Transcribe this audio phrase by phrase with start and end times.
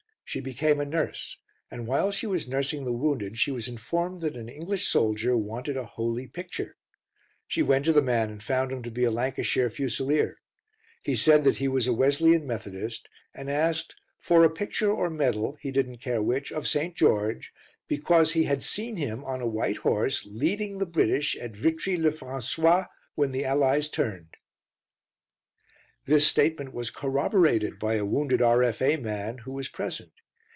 [0.23, 1.37] She became a nurse,
[1.69, 5.75] and while she was nursing the wounded she was informed that an English soldier wanted
[5.75, 6.77] a "holy picture."
[7.49, 10.37] She went to the man and found him to be a Lancashire Fusilier.
[11.03, 15.57] He said that he was a Wesleyan Methodist, and asked "for a picture or medal
[15.59, 16.95] (he didn't care which) of St.
[16.95, 17.51] George...
[17.89, 22.09] because he had seen him on a white horse, leading the British at Vitry le
[22.11, 24.35] François, when the Allies turned"
[26.05, 28.95] This statement was corroborated by a wounded R.F.A.
[28.95, 30.13] man who was present.